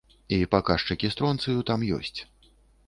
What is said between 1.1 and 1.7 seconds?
стронцыю